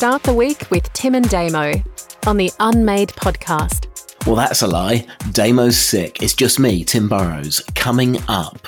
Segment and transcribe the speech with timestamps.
[0.00, 1.74] Start the week with Tim and Damo
[2.26, 3.86] on the Unmade podcast.
[4.26, 5.06] Well, that's a lie.
[5.32, 6.22] Damo's sick.
[6.22, 7.60] It's just me, Tim Burrowes.
[7.74, 8.66] Coming up,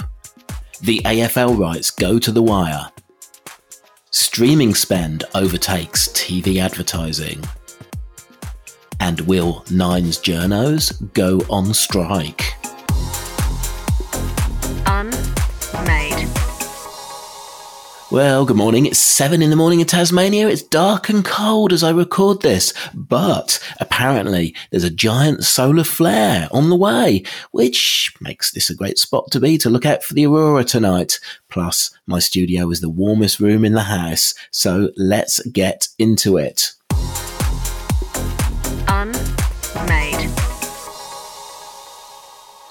[0.82, 2.91] the AFL rights go to the wire.
[4.11, 7.43] Streaming spend overtakes TV advertising.
[9.01, 12.62] And will Nine's journos go on strike?
[18.13, 18.85] Well, good morning.
[18.85, 20.47] It's seven in the morning in Tasmania.
[20.47, 26.47] It's dark and cold as I record this, but apparently there's a giant solar flare
[26.53, 27.23] on the way,
[27.53, 31.20] which makes this a great spot to be to look out for the aurora tonight.
[31.48, 36.73] Plus, my studio is the warmest room in the house, so let's get into it.
[38.89, 40.22] Unmade.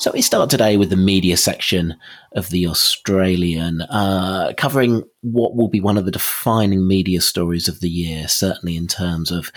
[0.01, 1.95] So we start today with the media section
[2.31, 7.81] of the Australian, uh, covering what will be one of the defining media stories of
[7.81, 9.51] the year, certainly in terms of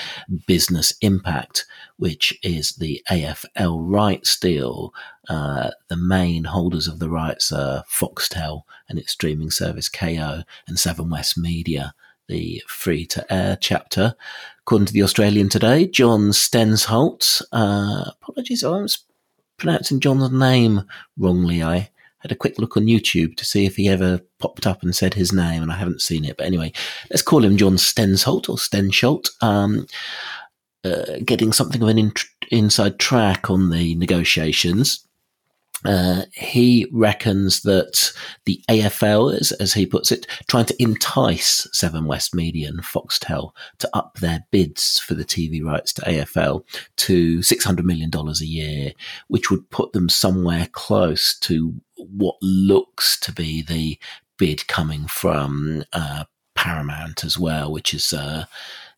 [0.46, 1.64] business impact,
[1.96, 4.92] which is the AFL rights deal.
[5.30, 10.78] Uh, the main holders of the rights are Foxtel and its streaming service Kayo and
[10.78, 11.94] Seven West Media
[12.28, 14.14] the free to air chapter.
[14.60, 19.04] According to the Australian today, John Stensholt, uh, apologies, I was
[19.58, 20.82] pronouncing John's name
[21.16, 21.62] wrongly.
[21.62, 24.94] I had a quick look on YouTube to see if he ever popped up and
[24.94, 26.36] said his name, and I haven't seen it.
[26.36, 26.72] But anyway,
[27.10, 29.28] let's call him John Stensholt or Stensholt.
[29.42, 29.86] Um,
[30.84, 32.12] uh, getting something of an in-
[32.50, 35.06] inside track on the negotiations.
[35.84, 38.12] Uh, he reckons that
[38.46, 43.52] the AFL, is, as he puts it, trying to entice Seven West Media and Foxtel
[43.78, 46.64] to up their bids for the TV rights to AFL
[46.96, 48.92] to $600 million a year,
[49.28, 53.98] which would put them somewhere close to what looks to be the
[54.38, 56.24] bid coming from uh,
[56.54, 58.46] Paramount as well, which is uh,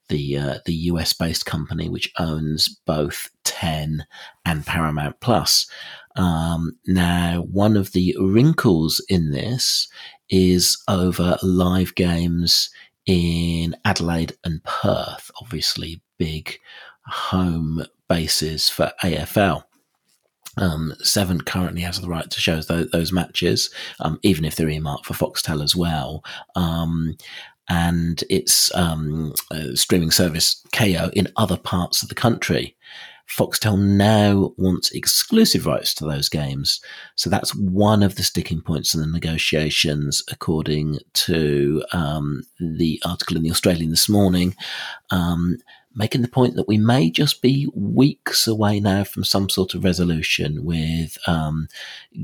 [0.08, 4.06] the uh, the US based company which owns both Ten
[4.44, 5.68] and Paramount Plus.
[6.16, 9.88] Um, now, one of the wrinkles in this
[10.28, 12.70] is over live games
[13.06, 16.58] in Adelaide and Perth, obviously big
[17.06, 19.62] home bases for AFL.
[20.58, 24.68] Um, Seven currently has the right to show those, those matches, um, even if they're
[24.68, 26.24] earmarked for Foxtel as well.
[26.54, 27.16] Um,
[27.68, 29.34] and its um,
[29.74, 32.76] streaming service Kayo in other parts of the country.
[33.28, 36.80] Foxtel now wants exclusive rights to those games.
[37.16, 43.36] So that's one of the sticking points in the negotiations, according to um, the article
[43.36, 44.54] in the Australian this morning.
[45.10, 45.58] Um,
[45.96, 49.82] making the point that we may just be weeks away now from some sort of
[49.82, 51.68] resolution with um,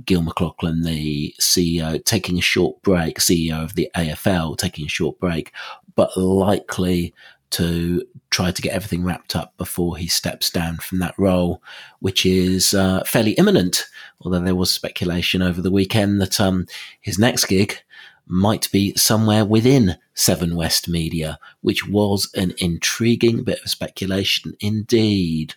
[0.05, 5.19] Gill McLachlan, the CEO, taking a short break, CEO of the AFL, taking a short
[5.19, 5.53] break,
[5.95, 7.15] but likely
[7.53, 11.63] to try to get everything wrapped up before he steps down from that role,
[12.01, 13.87] which is uh, fairly imminent.
[14.21, 16.67] Although there was speculation over the weekend that um,
[17.01, 17.79] his next gig
[18.27, 25.55] might be somewhere within Seven West Media, which was an intriguing bit of speculation indeed.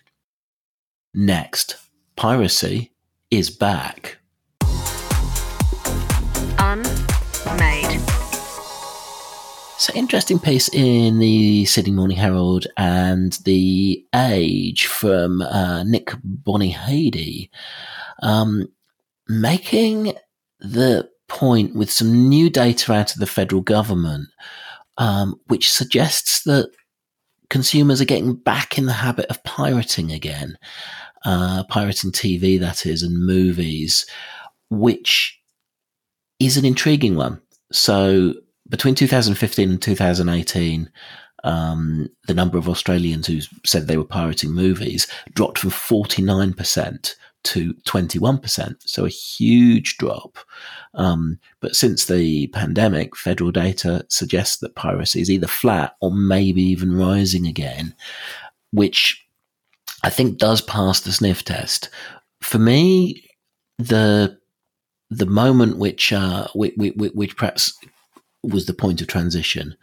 [1.14, 1.76] Next,
[2.16, 2.92] piracy
[3.30, 4.18] is back.
[6.58, 7.85] Unmade.
[9.78, 16.12] So interesting piece in the Sydney Morning Herald and the Age from uh, Nick
[16.44, 17.50] Bonyhady,
[18.22, 18.68] um,
[19.28, 20.14] making
[20.60, 24.28] the point with some new data out of the federal government,
[24.96, 26.70] um, which suggests that
[27.50, 30.56] consumers are getting back in the habit of pirating again,
[31.26, 34.06] uh, pirating TV, that is, and movies,
[34.70, 35.38] which
[36.40, 37.42] is an intriguing one.
[37.72, 38.32] So
[38.68, 40.90] between 2015 and 2018,
[41.44, 47.74] um, the number of Australians who said they were pirating movies dropped from 49% to
[47.74, 48.76] 21%.
[48.80, 50.38] So a huge drop.
[50.94, 56.62] Um, but since the pandemic, federal data suggests that piracy is either flat or maybe
[56.62, 57.94] even rising again,
[58.72, 59.24] which
[60.02, 61.88] I think does pass the sniff test.
[62.40, 63.22] For me,
[63.78, 64.38] the
[65.08, 67.72] the moment which uh, which, which, which perhaps
[68.42, 69.76] was the point of transition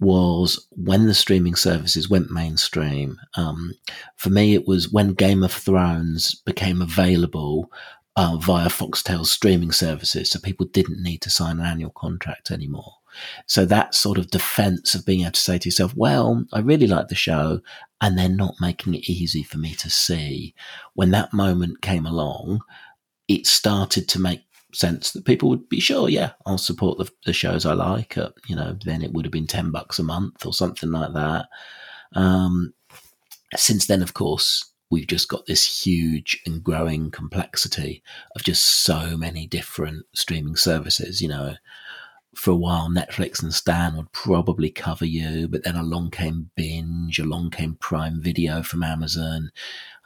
[0.00, 3.18] was when the streaming services went mainstream.
[3.34, 3.74] Um,
[4.16, 7.70] for me, it was when Game of Thrones became available
[8.16, 12.94] uh, via Foxtel's streaming services, so people didn't need to sign an annual contract anymore.
[13.46, 16.86] So that sort of defense of being able to say to yourself, well, I really
[16.86, 17.60] like the show,
[18.00, 20.54] and they're not making it easy for me to see.
[20.94, 22.60] When that moment came along,
[23.28, 27.32] it started to make sense that people would be sure, yeah, I'll support the, the
[27.32, 28.16] shows I like.
[28.16, 31.12] Uh, you know, then it would have been 10 bucks a month or something like
[31.14, 31.48] that.
[32.14, 32.74] Um,
[33.56, 38.02] since then, of course, we've just got this huge and growing complexity
[38.34, 41.20] of just so many different streaming services.
[41.20, 41.54] You know,
[42.34, 47.18] for a while, Netflix and Stan would probably cover you, but then along came Binge,
[47.18, 49.50] along came Prime Video from Amazon,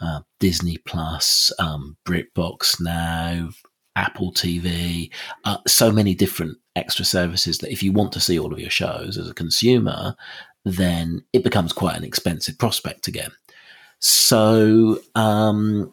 [0.01, 3.51] uh, Disney Plus, um, BritBox now,
[3.97, 5.11] Apple TV,
[5.45, 8.71] uh, so many different extra services that if you want to see all of your
[8.71, 10.17] shows as a consumer,
[10.65, 13.31] then it becomes quite an expensive prospect again.
[14.01, 15.93] So um,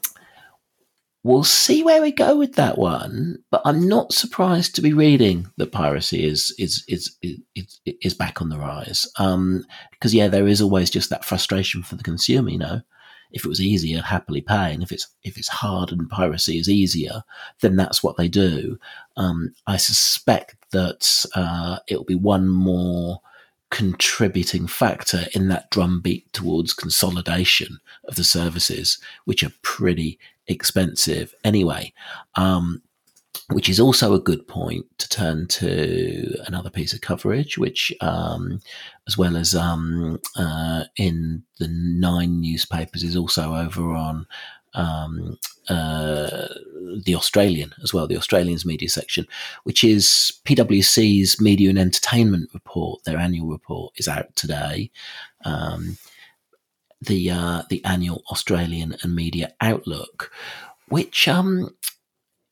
[1.23, 3.37] we'll see where we go with that one.
[3.51, 7.17] But I'm not surprised to be reading that piracy is is is
[7.55, 9.07] is, is back on the rise.
[9.17, 12.49] Um, because yeah, there is always just that frustration for the consumer.
[12.49, 12.81] You know,
[13.33, 16.69] if it was easier, happily pay, and if it's if it's hard and piracy is
[16.69, 17.23] easier,
[17.61, 18.77] then that's what they do.
[19.17, 23.21] Um, I suspect that uh, it'll be one more
[23.69, 31.93] contributing factor in that drumbeat towards consolidation of the services, which are pretty expensive anyway.
[32.35, 32.81] Um,
[33.51, 38.59] which is also a good point to turn to another piece of coverage, which, um,
[39.07, 44.25] as well as um, uh, in the nine newspapers, is also over on
[44.73, 45.37] um,
[45.69, 46.47] uh,
[47.03, 49.27] the Australian as well, the Australian's media section,
[49.63, 53.03] which is PwC's Media and Entertainment Report.
[53.03, 54.91] Their annual report is out today.
[55.43, 55.97] Um,
[57.01, 60.31] the uh, the annual Australian and Media Outlook,
[60.87, 61.75] which um,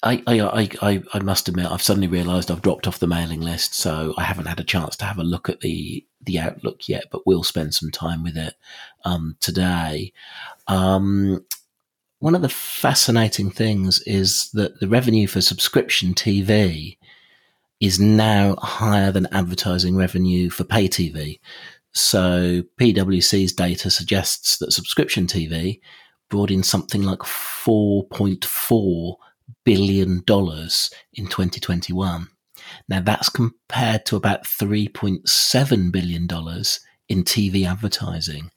[0.02, 3.74] I, I, I, I must admit, I've suddenly realised I've dropped off the mailing list,
[3.74, 7.06] so I haven't had a chance to have a look at the the outlook yet.
[7.12, 8.56] But we'll spend some time with it
[9.04, 10.14] um, today.
[10.68, 11.46] Um,
[12.20, 16.98] one of the fascinating things is that the revenue for subscription TV
[17.80, 21.40] is now higher than advertising revenue for pay TV.
[21.94, 25.80] So PwC's data suggests that subscription TV
[26.30, 29.16] brought in something like 4.4
[29.66, 32.28] billion dollars in 2021.
[32.88, 38.52] Now that's compared to about 3.7 billion dollars in TV advertising.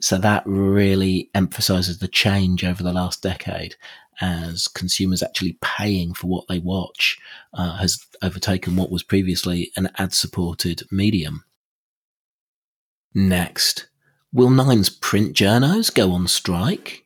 [0.00, 3.76] So that really emphasizes the change over the last decade
[4.20, 7.18] as consumers actually paying for what they watch
[7.52, 11.44] uh, has overtaken what was previously an ad supported medium.
[13.14, 13.88] Next,
[14.32, 17.03] will Nine's print journos go on strike?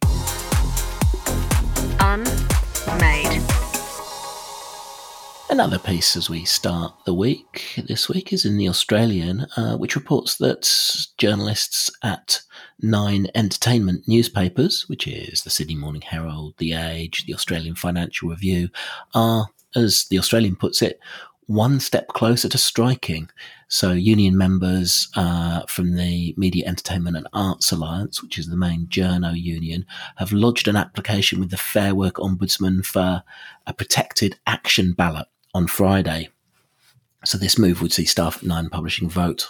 [5.50, 9.96] Another piece as we start the week this week is in the Australian, uh, which
[9.96, 10.70] reports that
[11.16, 12.42] journalists at
[12.82, 18.68] nine entertainment newspapers, which is the Sydney Morning Herald, The Age, the Australian Financial Review,
[19.14, 21.00] are, as the Australian puts it,
[21.46, 23.30] one step closer to striking.
[23.68, 28.86] So, union members uh, from the Media, Entertainment and Arts Alliance, which is the main
[28.88, 29.86] journo union,
[30.16, 33.22] have lodged an application with the Fair Work Ombudsman for
[33.66, 35.26] a protected action ballot
[35.58, 36.28] on Friday.
[37.24, 39.48] So this move would see staff at Nine Publishing vote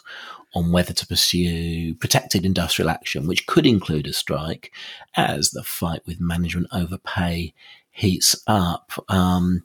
[0.54, 4.72] on whether to pursue protected industrial action, which could include a strike,
[5.16, 7.52] as the fight with management overpay
[7.90, 8.92] heats up.
[9.10, 9.64] Um,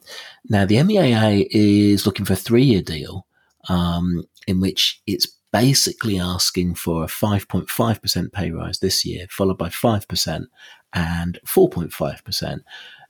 [0.50, 3.26] now, the MEAA is looking for a three-year deal
[3.70, 9.70] um, in which it's basically asking for a 5.5% pay rise this year, followed by
[9.70, 10.46] 5%
[10.92, 12.58] and 4.5%.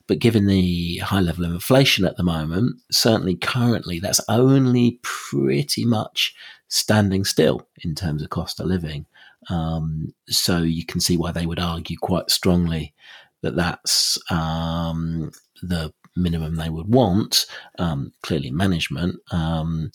[0.07, 5.85] But given the high level of inflation at the moment, certainly currently, that's only pretty
[5.85, 6.35] much
[6.67, 9.05] standing still in terms of cost of living.
[9.49, 12.93] Um, so you can see why they would argue quite strongly
[13.41, 15.31] that that's um,
[15.61, 17.45] the minimum they would want.
[17.77, 19.91] Um, clearly, management um,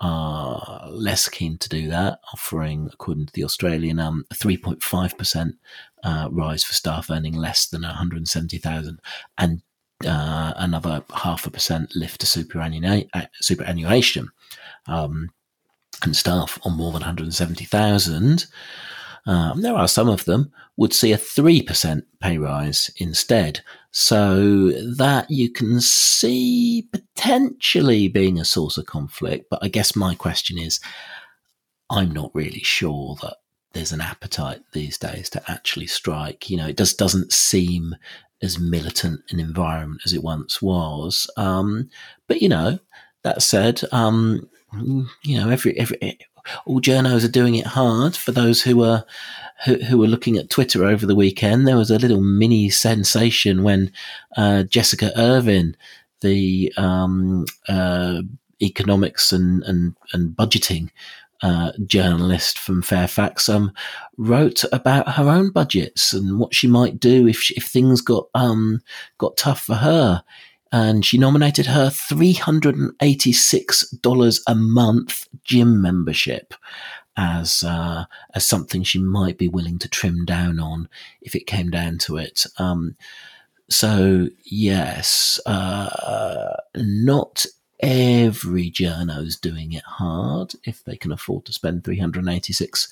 [0.00, 5.52] are less keen to do that, offering, according to the Australian, um, a 3.5%
[6.02, 9.00] uh, rise for staff earning less than 170,000
[9.38, 9.62] and
[10.06, 14.30] uh, another half a percent lift to superannua- uh, superannuation.
[14.86, 15.30] Um,
[16.02, 18.46] and staff on more than 170,000.
[19.26, 23.60] Um, there are some of them would see a 3% pay rise instead.
[23.92, 29.46] So that you can see potentially being a source of conflict.
[29.50, 30.80] But I guess my question is
[31.90, 33.36] I'm not really sure that
[33.72, 36.48] there's an appetite these days to actually strike.
[36.48, 37.94] You know, it just doesn't seem
[38.42, 41.28] as militant an environment as it once was.
[41.36, 41.90] Um,
[42.26, 42.78] but, you know,
[43.22, 44.48] that said, um,
[45.22, 46.18] you know, every, every,
[46.66, 48.16] all journos are doing it hard.
[48.16, 49.04] For those who are
[49.64, 53.62] who, who were looking at Twitter over the weekend, there was a little mini sensation
[53.62, 53.92] when
[54.36, 55.76] uh, Jessica Irvine,
[56.20, 58.22] the um, uh,
[58.62, 60.90] economics and, and, and budgeting
[61.42, 63.72] uh, journalist from Fairfax, um,
[64.16, 68.28] wrote about her own budgets and what she might do if she, if things got
[68.34, 68.80] um,
[69.18, 70.22] got tough for her.
[70.72, 76.54] And she nominated her three hundred and eighty six dollars a month gym membership
[77.16, 80.88] as uh, as something she might be willing to trim down on
[81.20, 82.46] if it came down to it.
[82.58, 82.96] Um,
[83.68, 87.46] so yes, uh, not
[87.80, 92.88] every journo's doing it hard if they can afford to spend three hundred eighty six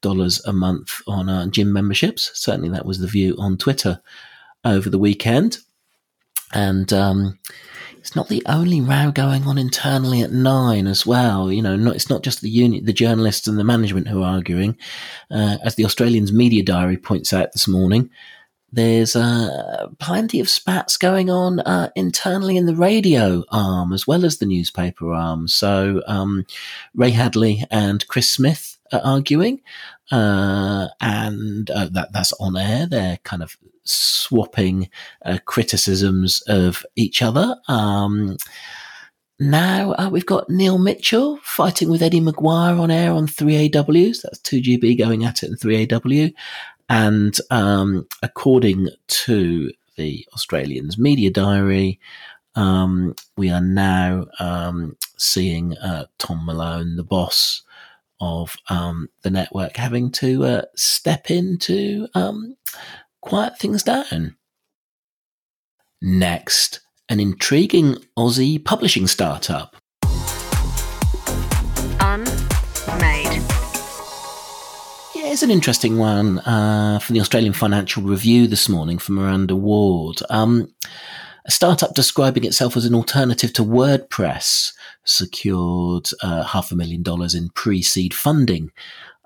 [0.00, 2.30] dollars a month on uh, gym memberships.
[2.34, 4.00] Certainly, that was the view on Twitter
[4.64, 5.58] over the weekend,
[6.52, 6.92] and.
[6.92, 7.38] Um,
[7.98, 11.52] it's not the only row going on internally at Nine as well.
[11.52, 14.36] You know, not, it's not just the unit, the journalists and the management who are
[14.36, 14.78] arguing.
[15.30, 18.08] Uh, as the Australian's media diary points out this morning,
[18.72, 24.24] there's uh, plenty of spats going on uh, internally in the radio arm as well
[24.24, 25.48] as the newspaper arm.
[25.48, 26.46] So um,
[26.94, 29.60] Ray Hadley and Chris Smith arguing,
[30.10, 32.86] uh, and uh, that that's on air.
[32.86, 34.88] They're kind of swapping
[35.24, 37.56] uh, criticisms of each other.
[37.68, 38.36] Um,
[39.38, 44.22] now uh, we've got Neil Mitchell fighting with Eddie McGuire on air on 3AWs.
[44.22, 46.34] That's 2GB going at it in 3AW.
[46.90, 52.00] And um, according to the Australians Media Diary,
[52.54, 57.62] um, we are now um, seeing uh, Tom Malone, the boss
[58.20, 62.56] of um, the network, having to uh, step in to um,
[63.20, 64.36] quiet things down.
[66.02, 69.76] Next, an intriguing Aussie publishing startup.
[72.00, 73.42] Unmade.
[75.14, 79.56] Yeah, it's an interesting one uh, from the Australian Financial Review this morning from Miranda
[79.56, 80.20] Ward.
[80.30, 80.72] Um,
[81.44, 84.72] a startup describing itself as an alternative to WordPress
[85.04, 88.70] secured uh, half a million dollars in pre seed funding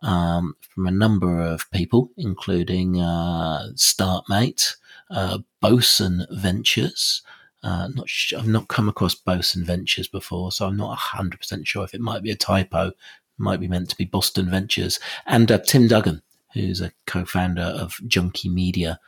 [0.02, 4.76] um, from a number of people, including uh, Startmate,
[5.10, 7.22] uh, Bosun Ventures.
[7.62, 11.84] Uh, not sh- I've not come across Bosun Ventures before, so I'm not 100% sure
[11.84, 12.92] if it might be a typo.
[13.38, 15.00] Might be meant to be Boston Ventures.
[15.26, 19.00] And uh, Tim Duggan, who's a co founder of Junkee Media,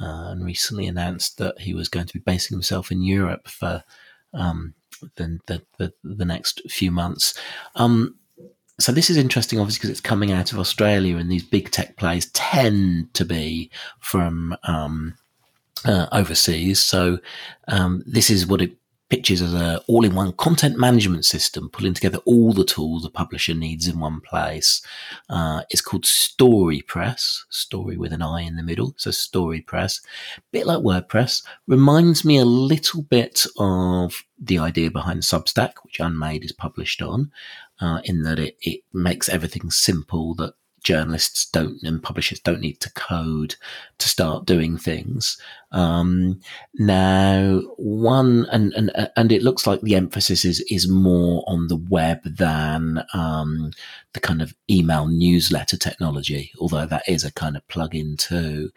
[0.00, 3.84] uh, and recently announced that he was going to be basing himself in Europe for
[4.32, 4.74] um,
[5.16, 7.38] the, the, the, the, next few months.
[7.76, 8.16] Um,
[8.80, 11.96] so this is interesting, obviously, because it's coming out of Australia, and these big tech
[11.96, 13.70] plays tend to be
[14.00, 15.14] from um,
[15.84, 16.82] uh, overseas.
[16.82, 17.18] So
[17.68, 18.76] um, this is what it
[19.10, 23.86] pitches as a all-in-one content management system, pulling together all the tools a publisher needs
[23.86, 24.82] in one place.
[25.28, 28.94] Uh, it's called Storipress, story with an I in the middle.
[28.96, 30.00] So Storipress,
[30.52, 36.44] bit like WordPress, reminds me a little bit of the idea behind Substack, which Unmade
[36.44, 37.30] is published on
[37.80, 42.78] uh, in that it, it makes everything simple that journalists don't and publishers don't need
[42.80, 43.56] to code
[43.98, 45.38] to start doing things.
[45.72, 46.40] Um,
[46.74, 51.76] now, one and, and and it looks like the emphasis is is more on the
[51.76, 53.72] web than um,
[54.12, 58.70] the kind of email newsletter technology, although that is a kind of plug-in too.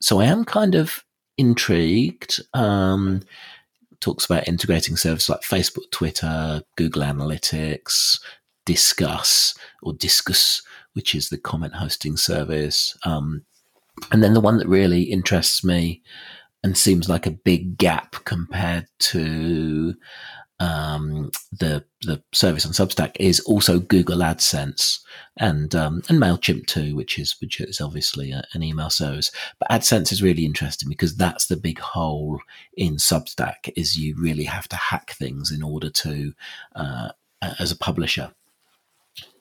[0.00, 1.04] So I am kind of
[1.36, 2.40] intrigued.
[2.52, 3.22] Um,
[4.00, 8.20] talks about integrating services like Facebook, Twitter, Google Analytics,
[8.66, 10.62] Discuss or Disqus,
[10.94, 12.96] which is the comment hosting service.
[13.04, 13.44] Um,
[14.10, 16.02] and then the one that really interests me
[16.62, 19.94] and seems like a big gap compared to
[20.60, 25.00] um, the the service on Substack is also Google AdSense
[25.36, 29.30] and um, and Mailchimp too, which is which is obviously a, an email service.
[29.58, 32.40] But AdSense is really interesting because that's the big hole
[32.76, 36.32] in Substack is you really have to hack things in order to
[36.74, 37.08] uh,
[37.58, 38.32] as a publisher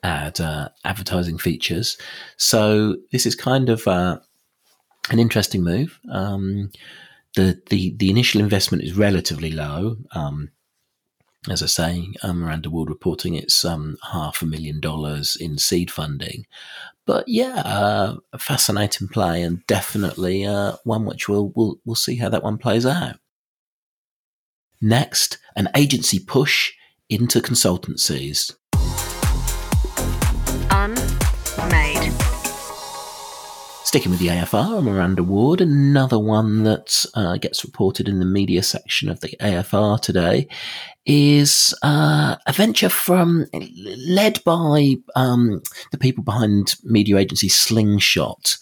[0.04, 1.98] add uh, advertising features.
[2.38, 4.20] So this is kind of uh,
[5.10, 6.00] an interesting move.
[6.12, 6.72] Um,
[7.36, 9.98] the, the the initial investment is relatively low.
[10.12, 10.52] Um,
[11.50, 15.92] as I say, um, Miranda Ward reporting it's um, half a million dollars in seed
[15.92, 16.46] funding.
[17.06, 22.16] But yeah, uh, a fascinating play and definitely uh, one which we'll, we'll, we'll see
[22.16, 23.18] how that one plays out.
[24.80, 26.72] Next, an agency push
[27.10, 28.56] into consultancies.
[33.86, 38.62] Sticking with the AFR, Miranda Ward, another one that uh, gets reported in the media
[38.64, 40.46] section of the AFR today
[41.06, 43.46] is uh, a venture from
[44.10, 45.62] led by um,
[45.92, 48.58] the people behind media agency Slingshot,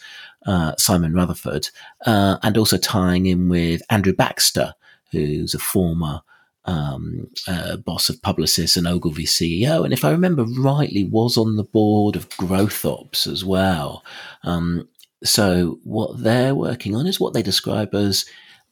[0.46, 1.70] uh, Simon Rutherford,
[2.06, 4.76] uh, and also tying in with Andrew Baxter,
[5.10, 6.22] who's a former
[6.66, 11.56] um, uh, boss of Publicis and Ogilvy CEO, and if I remember rightly, was on
[11.56, 14.04] the board of Growth Ops as well.
[14.44, 14.88] Um,
[15.24, 18.26] so what they're working on is what they describe as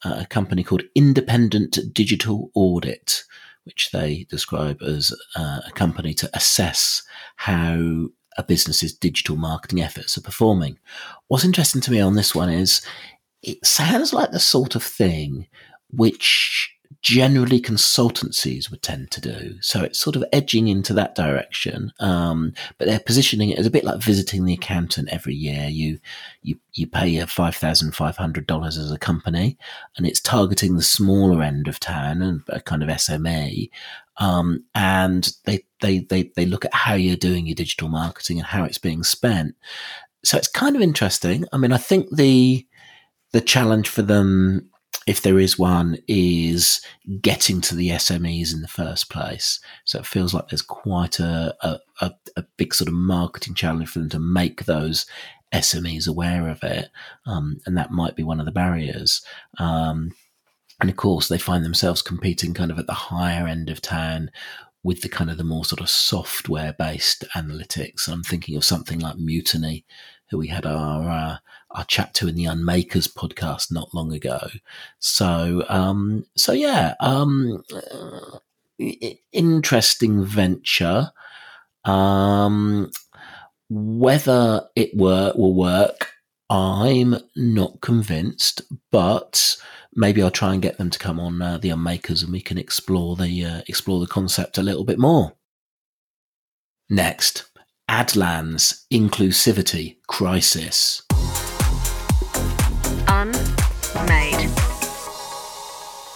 [0.03, 3.23] a company called Independent Digital Audit,
[3.65, 7.03] which they describe as uh, a company to assess
[7.35, 10.79] how a business's digital marketing efforts are performing.
[11.27, 12.81] What's interesting to me on this one is
[13.43, 15.47] it sounds like the sort of thing
[15.91, 19.55] which generally consultancies would tend to do.
[19.61, 21.93] So it's sort of edging into that direction.
[21.99, 25.69] Um, but they're positioning it as a bit like visiting the accountant every year.
[25.69, 25.99] You
[26.41, 29.57] you you pay your five thousand five hundred dollars as a company,
[29.95, 33.69] and it's targeting the smaller end of town and a kind of SME.
[34.17, 38.47] Um, and they, they they they look at how you're doing your digital marketing and
[38.47, 39.55] how it's being spent.
[40.25, 41.45] So it's kind of interesting.
[41.53, 42.67] I mean, I think the
[43.31, 44.69] the challenge for them
[45.07, 46.81] if there is one, is
[47.21, 49.59] getting to the SMEs in the first place.
[49.85, 53.99] So it feels like there's quite a, a, a big sort of marketing challenge for
[53.99, 55.05] them to make those
[55.53, 56.89] SMEs aware of it.
[57.25, 59.21] Um, and that might be one of the barriers.
[59.57, 60.11] Um,
[60.79, 64.31] and of course, they find themselves competing kind of at the higher end of town
[64.83, 68.07] with the kind of the more sort of software based analytics.
[68.07, 69.85] I'm thinking of something like Mutiny,
[70.29, 71.37] who we had our uh,
[71.71, 74.39] our chat to in the Unmakers podcast not long ago.
[74.99, 77.63] So um, so yeah, um,
[79.31, 81.11] interesting venture.
[81.85, 82.91] Um,
[83.69, 86.13] whether it work will work,
[86.49, 89.55] I'm not convinced, but
[89.93, 92.57] maybe I'll try and get them to come on uh, the Unmakers and we can
[92.57, 95.33] explore the uh, explore the concept a little bit more.
[96.89, 97.49] Next,
[97.89, 101.03] Adland's inclusivity crisis.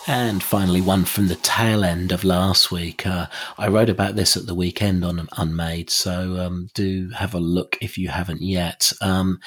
[0.07, 3.05] And finally, one from the tail end of last week.
[3.05, 7.39] Uh, I wrote about this at the weekend on Unmade, so um, do have a
[7.39, 8.93] look if you haven't yet.
[9.01, 9.41] Um,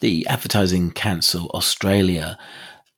[0.00, 2.38] the Advertising Council Australia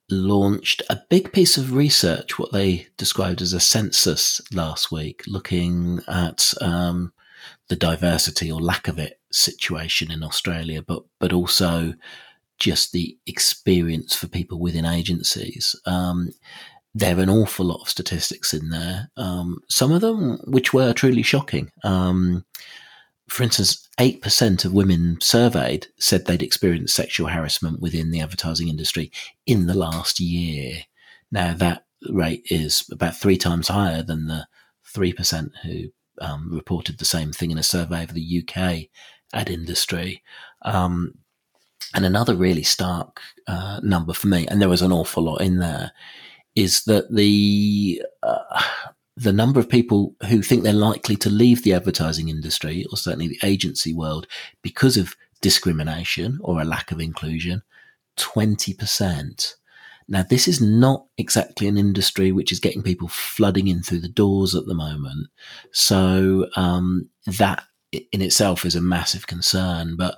[0.08, 6.02] launched a big piece of research, what they described as a census last week, looking
[6.06, 7.12] at um,
[7.66, 11.94] the diversity or lack of it situation in Australia, but but also
[12.58, 15.74] just the experience for people within agencies.
[15.86, 16.30] Um,
[16.94, 19.10] there are an awful lot of statistics in there.
[19.16, 21.70] Um, some of them which were truly shocking.
[21.84, 22.44] Um,
[23.28, 29.12] for instance, 8% of women surveyed said they'd experienced sexual harassment within the advertising industry
[29.46, 30.82] in the last year.
[31.30, 34.46] Now, that rate is about three times higher than the
[34.94, 35.84] 3% who
[36.20, 38.88] um, reported the same thing in a survey of the UK
[39.34, 40.22] ad industry.
[40.62, 41.14] Um,
[41.94, 45.58] and another really stark uh, number for me, and there was an awful lot in
[45.58, 45.92] there,
[46.54, 48.62] is that the uh,
[49.16, 53.28] the number of people who think they're likely to leave the advertising industry, or certainly
[53.28, 54.26] the agency world,
[54.62, 57.62] because of discrimination or a lack of inclusion,
[58.16, 59.54] twenty percent.
[60.10, 64.08] Now, this is not exactly an industry which is getting people flooding in through the
[64.08, 65.28] doors at the moment.
[65.72, 69.96] So um, that in itself is a massive concern.
[69.96, 70.16] But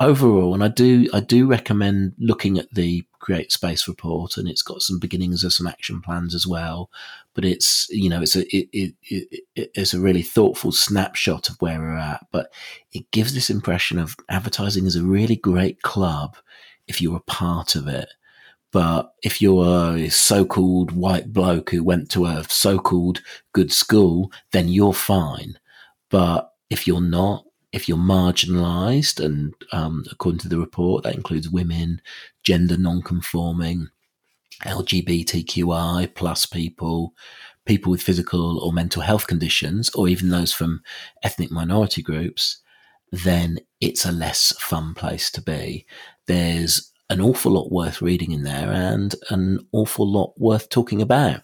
[0.00, 4.62] overall, and I do I do recommend looking at the Create Space report, and it's
[4.62, 6.90] got some beginnings of some action plans as well.
[7.34, 11.56] But it's you know it's a it, it, it, it's a really thoughtful snapshot of
[11.60, 12.26] where we're at.
[12.32, 12.52] But
[12.92, 16.36] it gives this impression of advertising as a really great club
[16.88, 18.08] if you're a part of it.
[18.72, 23.20] But if you're a so-called white bloke who went to a so-called
[23.52, 25.58] good school, then you're fine.
[26.08, 31.50] But if you're not, if you're marginalized, and um, according to the report, that includes
[31.50, 32.00] women,
[32.42, 33.88] gender non-conforming,
[34.64, 37.12] LGBTQI plus people,
[37.66, 40.80] people with physical or mental health conditions, or even those from
[41.22, 42.62] ethnic minority groups,
[43.10, 45.84] then it's a less fun place to be.
[46.26, 51.42] There's an awful lot worth reading in there and an awful lot worth talking about.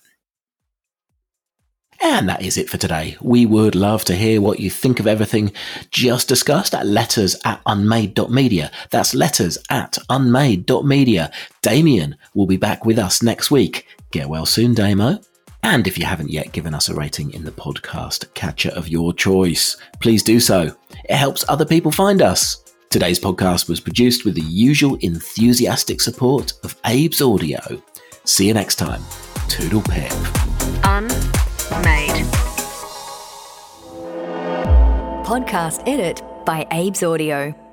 [2.00, 3.16] And that is it for today.
[3.20, 5.52] We would love to hear what you think of everything
[5.90, 8.70] just discussed at letters at unmade.media.
[8.90, 11.32] That's letters at unmade.media.
[11.62, 13.86] Damien will be back with us next week.
[14.10, 15.20] Get well soon, Damo.
[15.62, 19.12] And if you haven't yet given us a rating in the podcast catcher of your
[19.12, 20.74] choice, please do so.
[21.04, 22.64] It helps other people find us.
[22.90, 27.82] Today's podcast was produced with the usual enthusiastic support of Abe's Audio.
[28.24, 29.02] See you next time.
[29.48, 30.12] Toodle pip.
[31.70, 32.24] Unmade.
[35.24, 37.67] Podcast edit by Abe's Audio.